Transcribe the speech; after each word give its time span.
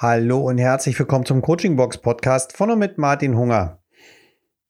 Hallo 0.00 0.38
und 0.38 0.58
herzlich 0.58 0.96
willkommen 0.96 1.26
zum 1.26 1.42
Coaching 1.42 1.74
Box 1.74 1.98
Podcast 1.98 2.56
von 2.56 2.70
und 2.70 2.78
mit 2.78 2.98
Martin 2.98 3.36
Hunger. 3.36 3.82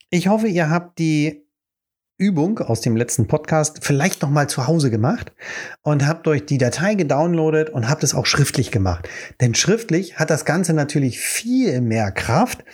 Ich 0.09 0.29
hoffe, 0.29 0.49
ihr 0.49 0.71
habt 0.71 0.99
die 0.99 1.47
Übung 2.17 2.61
aus 2.61 2.81
dem 2.81 2.97
letzten 2.97 3.27
Podcast 3.27 3.81
vielleicht 3.85 4.23
noch 4.23 4.31
mal 4.31 4.49
zu 4.49 4.67
Hause 4.67 4.91
gemacht 4.91 5.35
und 5.83 6.07
habt 6.07 6.27
euch 6.29 6.47
die 6.47 6.57
Datei 6.57 6.95
gedownloadet 6.95 7.69
und 7.69 7.91
habt 7.91 8.05
es 8.05 8.15
auch 8.15 8.25
schriftlich 8.25 8.71
gemacht. 8.71 9.07
Denn 9.43 9.55
schriftlich 9.55 10.19
hat 10.19 10.31
das 10.31 10.47
Ganze 10.47 10.73
natürlich 10.73 11.21
viel 11.21 11.83
mehr 11.83 12.11
Kraft, 12.11 12.65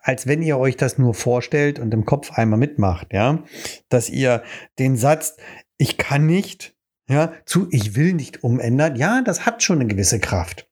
als 0.00 0.26
wenn 0.26 0.40
ihr 0.40 0.56
euch 0.56 0.78
das 0.78 0.96
nur 0.96 1.12
vorstellt 1.12 1.78
und 1.78 1.92
im 1.92 2.06
Kopf 2.06 2.32
einmal 2.32 2.58
mitmacht, 2.58 3.12
ja? 3.12 3.44
Dass 3.90 4.08
ihr 4.08 4.42
den 4.78 4.96
Satz 4.96 5.36
ich 5.76 5.98
kann 5.98 6.24
nicht, 6.24 6.74
ja, 7.10 7.34
zu 7.44 7.68
ich 7.70 7.94
will 7.94 8.14
nicht 8.14 8.42
umändert, 8.42 8.96
ja, 8.96 9.20
das 9.20 9.44
hat 9.44 9.62
schon 9.62 9.80
eine 9.80 9.86
gewisse 9.86 10.18
Kraft. 10.18 10.69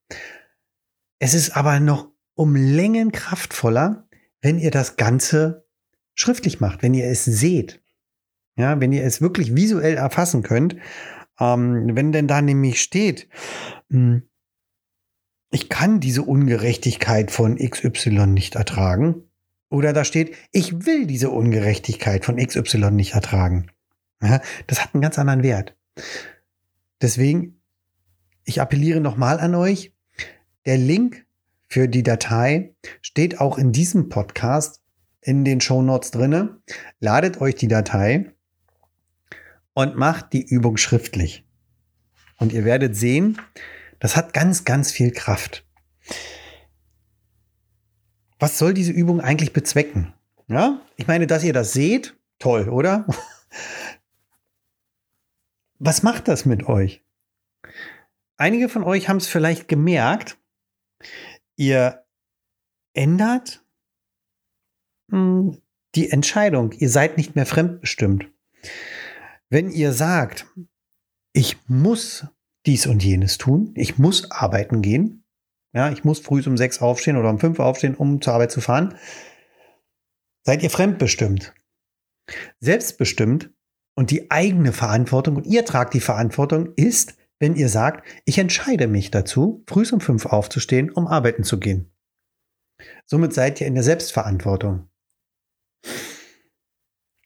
Es 1.19 1.35
ist 1.35 1.57
aber 1.57 1.80
noch 1.80 2.09
um 2.34 2.55
Längen 2.55 3.12
kraftvoller, 3.12 4.09
wenn 4.41 4.59
ihr 4.59 4.70
das 4.70 4.97
Ganze 4.97 5.66
schriftlich 6.15 6.60
macht, 6.60 6.83
wenn 6.83 6.95
ihr 6.95 7.06
es 7.06 7.24
seht. 7.24 7.83
Ja, 8.56 8.80
wenn 8.80 8.93
ihr 8.93 9.05
es 9.05 9.20
wirklich 9.20 9.55
visuell 9.55 9.96
erfassen 9.96 10.43
könnt. 10.43 10.77
Ähm, 11.38 11.95
wenn 11.95 12.12
denn 12.12 12.27
da 12.27 12.43
nämlich 12.43 12.80
steht, 12.80 13.29
hm, 13.91 14.29
ich 15.51 15.69
kann 15.69 16.01
diese 16.01 16.23
Ungerechtigkeit 16.23 17.30
von 17.30 17.57
XY 17.57 18.27
nicht 18.27 18.57
ertragen. 18.57 19.23
Oder 19.71 19.93
da 19.93 20.05
steht, 20.05 20.35
ich 20.52 20.87
will 20.87 21.07
diese 21.07 21.30
Ungerechtigkeit 21.30 22.24
von 22.24 22.37
XY 22.37 22.91
nicht 22.91 23.15
ertragen. 23.15 23.71
Ja, 24.23 24.41
das 24.66 24.82
hat 24.82 24.95
einen 24.95 25.02
ganz 25.02 25.19
anderen 25.19 25.43
Wert. 25.43 25.77
Deswegen, 27.01 27.60
ich 28.45 28.60
appelliere 28.60 29.01
nochmal 29.01 29.38
an 29.38 29.55
euch, 29.55 29.95
der 30.69 30.77
Link 30.77 31.25
für 31.67 31.89
die 31.89 32.03
Datei 32.03 32.75
steht 33.01 33.41
auch 33.41 33.57
in 33.57 33.73
diesem 33.73 34.11
Podcast 34.11 34.83
in 35.23 35.43
den 35.43 35.63
Show 35.63 35.80
Notes 35.80 36.10
drinne. 36.10 36.60
Ladet 37.01 37.41
euch 37.41 37.55
die 37.55 37.69
Datei 37.69 38.35
und 39.73 39.97
macht 39.97 40.35
die 40.35 40.45
Übung 40.45 40.77
schriftlich. 40.77 41.47
Und 42.37 42.52
ihr 42.52 42.66
werdet 42.66 42.95
sehen, 42.95 43.41
das 43.99 44.15
hat 44.15 44.35
ganz, 44.35 44.66
ganz 44.66 44.93
viel 44.93 45.10
Kraft. 45.10 45.66
Was 48.38 48.59
soll 48.59 48.75
diese 48.75 48.93
Übung 48.93 49.23
eigentlich 49.23 49.55
bezwecken? 49.55 50.13
Ja, 50.49 50.82
ich 50.97 51.07
meine, 51.07 51.27
dass 51.27 51.45
ihr 51.45 51.55
das 51.55 51.73
seht, 51.73 52.15
toll, 52.38 52.69
oder? 52.69 53.07
Was 55.79 56.03
macht 56.03 56.29
das 56.29 56.45
mit 56.45 56.66
euch? 56.66 57.03
Einige 58.37 58.69
von 58.69 58.85
euch 58.85 59.09
haben 59.09 59.16
es 59.16 59.29
vielleicht 59.29 59.66
gemerkt, 59.66 60.38
Ihr 61.59 62.04
ändert 62.95 63.64
hm, 65.10 65.60
die 65.97 66.09
Entscheidung. 66.10 66.72
Ihr 66.72 66.88
seid 66.88 67.16
nicht 67.16 67.34
mehr 67.34 67.47
fremdbestimmt. 67.47 68.31
Wenn 69.50 69.70
ihr 69.70 69.92
sagt, 69.92 70.47
ich 71.32 71.56
muss 71.69 72.26
dies 72.64 72.86
und 72.86 73.03
jenes 73.03 73.38
tun, 73.38 73.72
ich 73.75 73.98
muss 73.98 74.31
arbeiten 74.31 74.82
gehen, 74.82 75.25
ja, 75.72 75.91
ich 75.91 76.04
muss 76.04 76.20
früh 76.20 76.42
um 76.47 76.56
sechs 76.56 76.81
aufstehen 76.81 77.16
oder 77.16 77.28
um 77.28 77.41
fünf 77.41 77.59
aufstehen, 77.59 77.97
um 77.97 78.22
zur 78.22 78.34
Arbeit 78.34 78.53
zu 78.53 78.60
fahren, 78.60 78.97
seid 80.44 80.62
ihr 80.62 80.70
fremdbestimmt. 80.70 81.54
Selbstbestimmt 82.60 83.50
und 83.97 84.12
die 84.12 84.31
eigene 84.31 84.72
Verantwortung 84.72 85.36
und 85.36 85.47
ihr 85.47 85.64
tragt 85.64 85.94
die 85.94 86.00
Verantwortung 86.00 86.72
ist, 86.76 87.18
wenn 87.39 87.55
ihr 87.55 87.69
sagt, 87.69 88.06
ich 88.25 88.39
entscheide 88.39 88.87
mich 88.87 89.11
dazu, 89.11 89.65
früh 89.67 89.84
um 89.93 90.00
fünf 90.00 90.27
aufzustehen, 90.27 90.91
um 90.91 91.06
arbeiten 91.06 91.44
zu 91.44 91.59
gehen. 91.59 91.93
Somit 93.06 93.33
seid 93.33 93.61
ihr 93.61 93.67
in 93.67 93.75
der 93.75 93.83
Selbstverantwortung. 93.83 94.89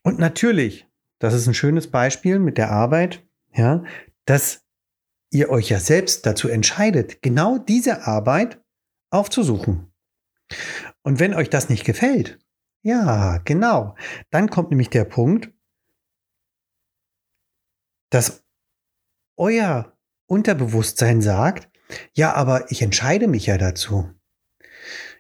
Und 0.03 0.19
natürlich, 0.19 0.89
das 1.19 1.35
ist 1.35 1.47
ein 1.47 1.55
schönes 1.55 1.91
Beispiel 1.91 2.39
mit 2.39 2.59
der 2.59 2.71
Arbeit, 2.71 3.27
ja, 3.55 3.85
dass 4.25 4.67
ihr 5.31 5.51
euch 5.51 5.71
ja 5.71 5.81
selbst 5.81 6.27
dazu 6.27 6.49
entscheidet, 6.49 7.23
genau 7.23 7.59
diese 7.59 8.07
Arbeit 8.07 8.63
aufzusuchen. 9.11 9.93
Und 11.03 11.21
wenn 11.21 11.35
euch 11.35 11.49
das 11.49 11.69
nicht 11.69 11.85
gefällt, 11.85 12.39
ja, 12.83 13.39
genau, 13.39 13.97
dann 14.31 14.51
kommt 14.51 14.71
nämlich 14.71 14.91
der 14.91 15.05
Punkt, 15.05 15.53
dass 18.11 18.45
euer 19.37 19.92
Unterbewusstsein 20.33 21.21
sagt, 21.21 21.69
ja, 22.15 22.33
aber 22.33 22.71
ich 22.71 22.81
entscheide 22.81 23.29
mich 23.29 23.45
ja 23.45 23.59
dazu. 23.59 24.11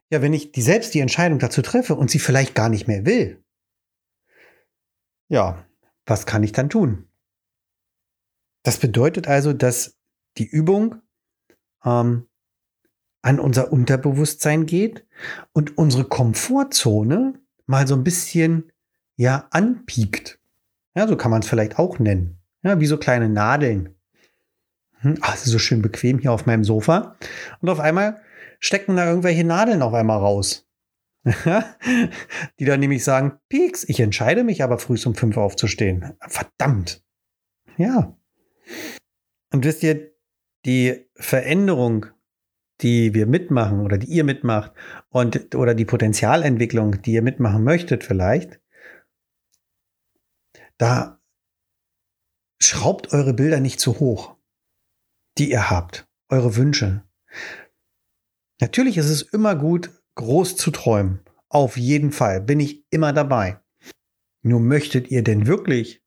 Ja, 0.09 0.23
wenn 0.23 0.33
ich 0.33 0.53
die 0.53 0.63
selbst 0.63 0.95
die 0.95 1.01
Entscheidung 1.01 1.39
dazu 1.39 1.61
treffe 1.61 1.95
und 1.95 2.11
sie 2.11 2.19
vielleicht 2.19 2.55
gar 2.55 2.71
nicht 2.71 2.89
mehr 2.89 3.05
will, 3.05 3.45
ja, 5.29 5.67
was 6.07 6.25
kann 6.25 6.43
ich 6.43 6.53
dann 6.53 6.71
tun? 6.71 7.11
Das 8.63 8.79
bedeutet 8.79 9.29
also, 9.29 9.53
dass 9.53 9.99
die 10.39 10.47
Übung 10.47 11.03
ähm, 11.85 12.27
an 13.21 13.39
unser 13.39 13.71
Unterbewusstsein 13.71 14.65
geht 14.65 15.07
und 15.53 15.77
unsere 15.77 16.05
Komfortzone 16.05 17.39
mal 17.67 17.87
so 17.87 17.95
ein 17.95 18.05
bisschen 18.05 18.73
ja 19.17 19.47
anpiekt. 19.51 20.41
Ja, 20.95 21.07
so 21.07 21.19
kann 21.19 21.31
man 21.31 21.43
es 21.43 21.49
vielleicht 21.49 21.79
auch 21.79 21.99
nennen. 21.99 22.39
Ja, 22.63 22.81
wie 22.81 22.87
so 22.87 22.97
kleine 22.97 23.29
Nadeln. 23.29 23.95
Hm, 25.03 25.19
ach, 25.21 25.35
es 25.35 25.47
ist 25.47 25.53
so 25.53 25.59
schön 25.59 25.83
bequem 25.83 26.19
hier 26.19 26.33
auf 26.33 26.47
meinem 26.47 26.65
Sofa. 26.65 27.17
Und 27.61 27.69
auf 27.69 27.81
einmal 27.81 28.21
stecken 28.61 28.97
da 28.97 29.07
irgendwelche 29.07 29.45
Nadeln 29.45 29.83
auf 29.83 29.95
einmal 29.95 30.19
raus. 30.19 30.69
die 32.59 32.65
dann 32.65 32.81
nämlich 32.81 33.05
sagen, 33.05 33.39
Pieks, 33.49 33.85
ich 33.85 34.01
entscheide 34.01 34.43
mich 34.43 34.63
aber 34.63 34.79
früh 34.79 34.97
um 35.05 35.15
fünf 35.15 35.37
aufzustehen. 35.37 36.15
Verdammt. 36.21 37.05
Ja. 37.77 38.17
Und 39.53 39.65
wisst 39.65 39.83
ihr, 39.83 40.13
die 40.65 41.09
Veränderung, 41.15 42.07
die 42.81 43.15
wir 43.15 43.27
mitmachen 43.27 43.81
oder 43.81 43.99
die 43.99 44.09
ihr 44.09 44.25
mitmacht 44.25 44.73
und 45.11 45.55
oder 45.55 45.75
die 45.75 45.85
Potenzialentwicklung, 45.85 47.03
die 47.03 47.13
ihr 47.13 47.23
mitmachen 47.23 47.63
möchtet 47.63 48.05
vielleicht, 48.05 48.61
da 50.79 51.21
schraubt 52.61 53.13
eure 53.13 53.35
Bilder 53.35 53.61
nicht 53.61 53.81
zu 53.81 54.01
hoch 54.01 54.37
die 55.39 55.51
ihr 55.51 55.71
habt, 55.71 56.07
eure 56.29 56.57
Wünsche. 56.57 57.05
Natürlich 58.61 58.97
ist 58.97 59.09
es 59.09 59.23
immer 59.23 59.57
gut, 59.57 59.91
groß 60.15 60.57
zu 60.57 60.71
träumen. 60.71 61.21
Auf 61.49 61.77
jeden 61.77 62.13
Fall 62.13 62.41
bin 62.41 62.61
ich 62.61 62.85
immer 62.91 63.13
dabei. 63.13 63.61
Nur 64.43 64.61
möchtet 64.61 65.11
ihr 65.11 65.23
denn 65.23 65.47
wirklich 65.47 66.03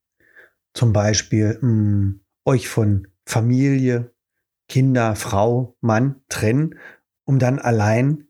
zum 0.73 0.93
Beispiel 0.93 1.57
mh, 1.61 1.61
hm, 1.61 2.25
euch 2.45 2.67
von 2.67 3.07
Familie, 3.25 4.13
Kinder, 4.67 5.15
Frau, 5.15 5.77
Mann 5.81 6.23
trennen, 6.29 6.79
um 7.23 7.39
dann 7.39 7.59
allein 7.59 8.27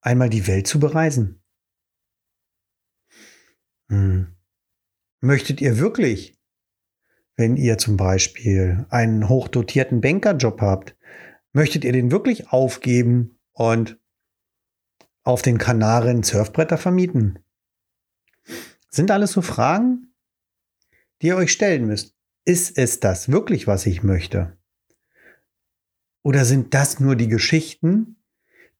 einmal 0.00 0.30
die 0.30 0.46
Welt 0.46 0.66
zu 0.66 0.78
bereisen? 0.78 1.42
Hm. 3.88 4.34
Möchtet 5.20 5.60
ihr 5.60 5.78
wirklich 5.78 6.37
wenn 7.38 7.56
ihr 7.56 7.78
zum 7.78 7.96
Beispiel 7.96 8.84
einen 8.90 9.28
hochdotierten 9.28 10.00
Bankerjob 10.00 10.60
habt, 10.60 10.96
möchtet 11.52 11.84
ihr 11.84 11.92
den 11.92 12.10
wirklich 12.10 12.52
aufgeben 12.52 13.38
und 13.52 13.96
auf 15.22 15.40
den 15.40 15.56
Kanaren 15.56 16.24
Surfbretter 16.24 16.76
vermieten? 16.76 17.38
Sind 18.90 19.12
alles 19.12 19.32
so 19.32 19.40
Fragen, 19.40 20.12
die 21.22 21.28
ihr 21.28 21.36
euch 21.36 21.52
stellen 21.52 21.86
müsst. 21.86 22.16
Ist 22.44 22.76
es 22.76 22.98
das 22.98 23.30
wirklich, 23.30 23.68
was 23.68 23.86
ich 23.86 24.02
möchte? 24.02 24.58
Oder 26.24 26.44
sind 26.44 26.74
das 26.74 26.98
nur 26.98 27.14
die 27.14 27.28
Geschichten, 27.28 28.16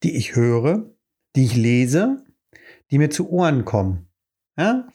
die 0.03 0.17
ich 0.17 0.35
höre, 0.35 0.93
die 1.37 1.45
ich 1.45 1.55
lese, 1.55 2.25
die 2.91 2.99
mir 2.99 3.11
zu 3.11 3.31
Ohren 3.31 3.65
kommen? 3.65 4.09
Ja? 4.57 4.89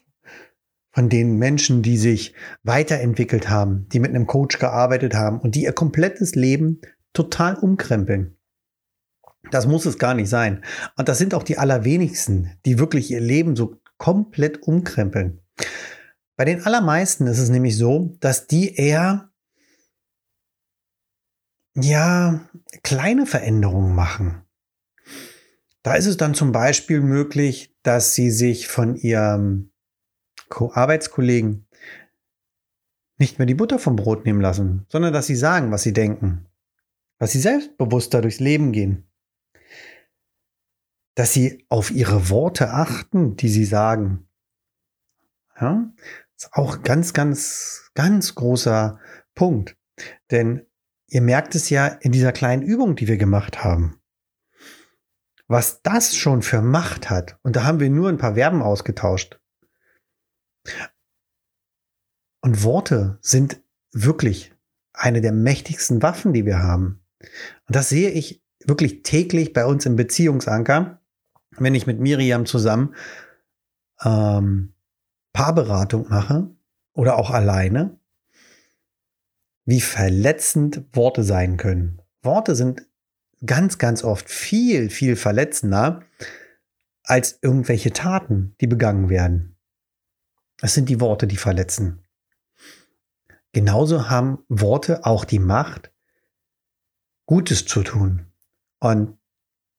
Von 0.94 1.10
den 1.10 1.38
Menschen, 1.38 1.82
die 1.82 1.98
sich 1.98 2.34
weiterentwickelt 2.62 3.50
haben, 3.50 3.88
die 3.90 4.00
mit 4.00 4.12
einem 4.12 4.28
Coach 4.28 4.60
gearbeitet 4.60 5.16
haben 5.16 5.40
und 5.40 5.56
die 5.56 5.64
ihr 5.64 5.74
komplettes 5.74 6.36
Leben 6.36 6.82
total 7.14 7.56
umkrempeln. 7.56 8.38
Das 9.52 9.68
muss 9.68 9.86
es 9.86 9.98
gar 9.98 10.14
nicht 10.14 10.30
sein. 10.30 10.64
Und 10.96 11.10
das 11.10 11.18
sind 11.18 11.34
auch 11.34 11.44
die 11.44 11.58
allerwenigsten, 11.58 12.52
die 12.66 12.80
wirklich 12.80 13.12
ihr 13.12 13.20
Leben 13.20 13.56
so 13.56 13.82
komplett 13.98 14.64
umkrempeln. 14.64 15.42
Bei 16.38 16.46
den 16.46 16.64
allermeisten 16.64 17.28
ist 17.28 17.40
es 17.40 17.50
nämlich 17.50 17.76
so, 17.76 18.16
dass 18.20 18.48
die 18.48 18.76
eher 18.76 19.32
ja 21.76 22.48
kleine 22.84 23.26
Veränderungen 23.26 23.96
machen. 23.96 24.44
Da 25.82 25.96
ist 25.96 26.06
es 26.06 26.18
dann 26.18 26.34
zum 26.34 26.52
Beispiel 26.52 27.02
möglich, 27.02 27.76
dass 27.82 28.14
sie 28.16 28.32
sich 28.32 28.68
von 28.68 28.96
ihrem 28.96 29.73
Arbeitskollegen 30.62 31.66
nicht 33.18 33.40
mehr 33.40 33.46
die 33.46 33.54
Butter 33.56 33.80
vom 33.80 33.96
Brot 33.96 34.26
nehmen 34.26 34.42
lassen, 34.42 34.86
sondern 34.90 35.14
dass 35.14 35.28
sie 35.28 35.36
sagen, 35.36 35.72
was 35.72 35.84
sie 35.84 35.94
denken, 35.94 36.46
dass 37.20 37.32
sie 37.32 37.40
selbstbewusster 37.40 38.22
durchs 38.22 38.40
Leben 38.40 38.72
gehen. 38.72 39.06
dass 41.16 41.34
sie 41.34 41.66
auf 41.70 41.92
ihre 41.92 42.30
Worte 42.30 42.72
achten, 42.72 43.36
die 43.36 43.50
sie 43.50 43.66
sagen. 43.66 44.28
Ja, 45.60 45.92
ist 46.36 46.54
auch 46.54 46.82
ganz, 46.82 47.14
ganz, 47.14 47.92
ganz 47.94 48.36
großer 48.36 49.00
Punkt. 49.36 49.78
Denn 50.32 50.66
ihr 51.08 51.22
merkt 51.22 51.56
es 51.56 51.70
ja 51.70 51.86
in 51.88 52.12
dieser 52.12 52.32
kleinen 52.32 52.64
Übung, 52.64 52.96
die 52.96 53.08
wir 53.08 53.18
gemacht 53.18 53.64
haben. 53.64 54.00
Was 55.48 55.84
das 55.84 56.16
schon 56.16 56.42
für 56.42 56.62
Macht 56.62 57.10
hat. 57.10 57.38
Und 57.44 57.56
da 57.56 57.64
haben 57.64 57.80
wir 57.80 57.90
nur 57.90 58.10
ein 58.10 58.18
paar 58.18 58.34
Verben 58.34 58.64
ausgetauscht. 58.64 59.40
Und 62.42 62.64
Worte 62.64 63.18
sind 63.22 63.62
wirklich 63.92 64.52
eine 64.94 65.22
der 65.22 65.32
mächtigsten 65.32 66.02
Waffen, 66.02 66.34
die 66.34 66.46
wir 66.46 66.60
haben. 66.60 67.02
Und 67.68 67.76
das 67.76 67.90
sehe 67.90 68.10
ich 68.10 68.44
wirklich 68.66 69.04
täglich 69.04 69.54
bei 69.54 69.66
uns 69.66 69.86
im 69.86 69.96
Beziehungsanker, 69.96 71.02
wenn 71.52 71.76
ich 71.76 71.88
mit 71.88 72.00
Miriam 72.00 72.46
zusammen 72.46 72.96
ähm, 74.04 74.74
Paarberatung 75.34 76.08
mache 76.10 76.50
oder 76.94 77.18
auch 77.18 77.32
alleine, 77.32 77.98
wie 79.66 79.82
verletzend 79.82 80.84
Worte 80.94 81.24
sein 81.24 81.58
können. 81.58 82.02
Worte 82.22 82.56
sind 82.56 82.86
ganz, 83.46 83.78
ganz 83.78 84.04
oft 84.04 84.30
viel, 84.30 84.90
viel 84.90 85.16
verletzender 85.16 86.04
als 87.04 87.40
irgendwelche 87.42 87.92
Taten, 87.92 88.56
die 88.62 88.68
begangen 88.68 89.10
werden. 89.10 89.53
Es 90.64 90.76
sind 90.76 90.88
die 90.88 91.02
Worte, 91.02 91.28
die 91.28 91.36
verletzen. 91.36 92.06
Genauso 93.52 94.10
haben 94.10 94.46
Worte 94.48 95.06
auch 95.06 95.26
die 95.26 95.40
Macht, 95.40 95.92
Gutes 97.26 97.66
zu 97.66 97.84
tun. 97.84 98.28
Und 98.80 99.18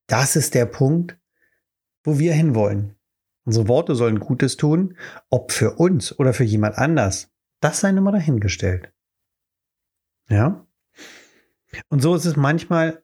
das 0.09 0.37
ist 0.37 0.53
der 0.53 0.67
Punkt, 0.67 1.19
wo 2.03 2.19
wir 2.19 2.35
hinwollen. 2.35 2.97
Unsere 3.47 3.67
Worte 3.67 3.95
sollen 3.95 4.21
Gutes 4.21 4.59
tun, 4.59 4.99
ob 5.31 5.53
für 5.53 5.77
uns 5.77 6.19
oder 6.19 6.35
für 6.35 6.45
jemand 6.45 6.77
anders. 6.77 7.33
Das 7.61 7.81
sei 7.81 7.89
immer 7.89 8.13
dahingestellt. 8.13 8.93
Ja? 10.29 10.67
Und 11.89 12.03
so 12.03 12.15
ist 12.15 12.27
es 12.27 12.37
manchmal 12.37 13.03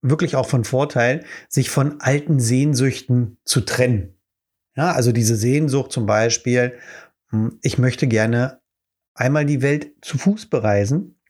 wirklich 0.00 0.36
auch 0.36 0.48
von 0.48 0.64
Vorteil, 0.64 1.26
sich 1.50 1.68
von 1.68 2.00
alten 2.00 2.40
Sehnsüchten 2.40 3.36
zu 3.44 3.60
trennen. 3.60 4.13
Ja, 4.76 4.92
also 4.92 5.12
diese 5.12 5.36
Sehnsucht 5.36 5.92
zum 5.92 6.06
Beispiel, 6.06 6.78
hm, 7.28 7.58
ich 7.62 7.78
möchte 7.78 8.06
gerne 8.06 8.60
einmal 9.14 9.46
die 9.46 9.62
Welt 9.62 9.92
zu 10.02 10.18
Fuß 10.18 10.46
bereisen. 10.46 11.20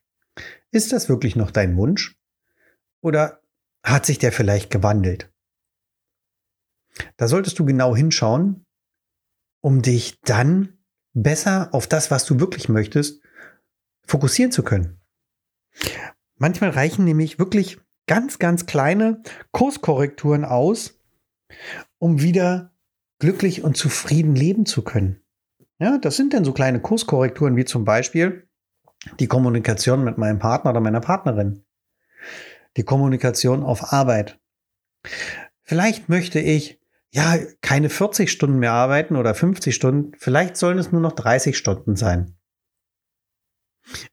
Ist 0.70 0.92
das 0.92 1.08
wirklich 1.08 1.36
noch 1.36 1.50
dein 1.50 1.76
Wunsch? 1.76 2.18
Oder 3.00 3.40
hat 3.82 4.06
sich 4.06 4.18
der 4.18 4.32
vielleicht 4.32 4.70
gewandelt? 4.70 5.30
Da 7.16 7.28
solltest 7.28 7.58
du 7.58 7.64
genau 7.64 7.94
hinschauen, 7.94 8.64
um 9.60 9.82
dich 9.82 10.20
dann 10.22 10.78
besser 11.12 11.68
auf 11.72 11.86
das, 11.86 12.10
was 12.10 12.24
du 12.24 12.40
wirklich 12.40 12.68
möchtest, 12.68 13.22
fokussieren 14.06 14.52
zu 14.52 14.62
können. 14.62 15.00
Manchmal 16.36 16.70
reichen 16.70 17.04
nämlich 17.04 17.38
wirklich 17.38 17.80
ganz, 18.06 18.38
ganz 18.38 18.66
kleine 18.66 19.22
Kurskorrekturen 19.52 20.44
aus, 20.44 20.98
um 21.98 22.20
wieder 22.20 22.73
glücklich 23.18 23.62
und 23.62 23.76
zufrieden 23.76 24.34
leben 24.34 24.66
zu 24.66 24.82
können. 24.82 25.22
Ja, 25.78 25.98
das 25.98 26.16
sind 26.16 26.32
denn 26.32 26.44
so 26.44 26.52
kleine 26.52 26.80
Kurskorrekturen 26.80 27.56
wie 27.56 27.64
zum 27.64 27.84
Beispiel 27.84 28.48
die 29.18 29.26
Kommunikation 29.26 30.04
mit 30.04 30.18
meinem 30.18 30.38
Partner 30.38 30.70
oder 30.70 30.80
meiner 30.80 31.00
Partnerin. 31.00 31.64
Die 32.76 32.84
Kommunikation 32.84 33.62
auf 33.62 33.92
Arbeit. 33.92 34.40
Vielleicht 35.62 36.08
möchte 36.08 36.40
ich 36.40 36.80
ja 37.10 37.38
keine 37.60 37.90
40 37.90 38.30
Stunden 38.30 38.58
mehr 38.58 38.72
arbeiten 38.72 39.16
oder 39.16 39.34
50 39.34 39.74
Stunden. 39.74 40.12
Vielleicht 40.18 40.56
sollen 40.56 40.78
es 40.78 40.90
nur 40.90 41.00
noch 41.00 41.12
30 41.12 41.56
Stunden 41.56 41.96
sein. 41.96 42.36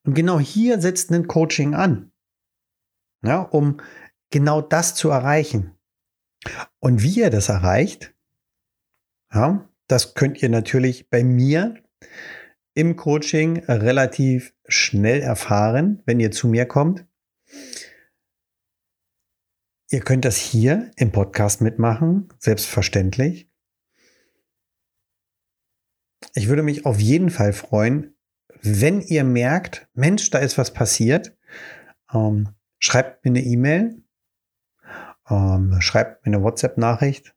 Und 0.03 0.13
genau 0.13 0.39
hier 0.39 0.81
setzt 0.81 1.12
ein 1.12 1.27
Coaching 1.27 1.74
an, 1.74 2.12
ja, 3.24 3.42
um 3.42 3.77
genau 4.30 4.62
das 4.62 4.95
zu 4.95 5.09
erreichen. 5.09 5.77
Und 6.80 7.03
wie 7.03 7.19
ihr 7.19 7.30
das 7.30 7.50
erreicht, 7.50 8.13
ja, 9.33 9.69
das 9.88 10.13
könnt 10.13 10.42
ihr 10.42 10.50
natürlich 10.50 11.10
bei 11.10 11.24
mir 11.24 11.75
im 12.74 12.95
Coaching 12.95 13.63
relativ 13.66 14.54
schnell 14.68 15.22
erfahren, 15.22 16.01
wenn 16.06 16.19
ihr 16.19 16.31
zu 16.31 16.48
mir 16.48 16.66
kommt. 16.66 17.06
Ihr 19.89 20.00
könnt 20.00 20.24
das 20.24 20.38
hier 20.38 20.89
im 20.95 21.12
Podcast 21.12 21.60
mitmachen, 21.60 22.30
selbstverständlich. 22.39 23.50
Ich 26.34 26.48
würde 26.48 26.63
mich 26.63 26.86
auf 26.86 27.00
jeden 27.00 27.30
Fall 27.30 27.51
freuen, 27.51 28.16
wenn 28.62 29.01
ihr 29.01 29.25
merkt, 29.25 29.89
Mensch, 29.94 30.30
da 30.30 30.39
ist 30.39 30.57
was 30.57 30.72
passiert. 30.72 31.36
Ähm, 32.13 32.50
schreibt 32.80 33.25
mir 33.25 33.31
eine 33.31 33.42
E-Mail, 33.42 34.01
ähm, 35.30 35.75
schreibt 35.81 36.25
mir 36.25 36.36
eine 36.36 36.44
WhatsApp-Nachricht. 36.44 37.36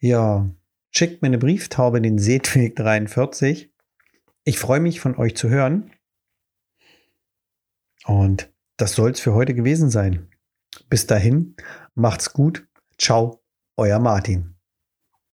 Ja, 0.00 0.50
Schickt 0.92 1.22
mir 1.22 1.26
eine 1.26 1.38
Brieftaube 1.38 2.00
den 2.00 2.18
Seetweg 2.18 2.74
43. 2.74 3.72
Ich 4.44 4.58
freue 4.58 4.80
mich 4.80 5.00
von 5.00 5.16
euch 5.16 5.36
zu 5.36 5.48
hören. 5.48 5.92
Und 8.06 8.52
das 8.76 8.94
soll 8.94 9.12
es 9.12 9.20
für 9.20 9.34
heute 9.34 9.54
gewesen 9.54 9.88
sein. 9.88 10.28
Bis 10.88 11.06
dahin, 11.06 11.54
macht's 11.94 12.32
gut. 12.32 12.66
Ciao, 12.98 13.44
euer 13.76 14.00
Martin. 14.00 14.56